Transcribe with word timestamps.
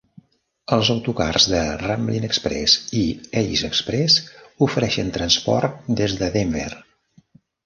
Els 0.75 0.87
autocars 0.93 1.45
de 1.51 1.59
Ramblin 1.81 2.25
Express 2.27 2.77
i 3.01 3.03
Ace 3.43 3.69
Express 3.69 4.17
ofereixen 4.69 5.13
transport 5.19 5.95
des 6.03 6.19
de 6.25 6.33
Denver. 6.39 6.69